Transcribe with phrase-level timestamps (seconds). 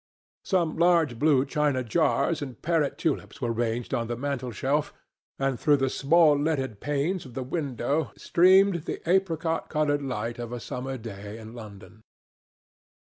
[0.43, 4.91] Some large blue china jars and parrot tulips were ranged on the mantelshelf,
[5.37, 10.51] and through the small leaded panes of the window streamed the apricot coloured light of
[10.51, 12.01] a summer day in London.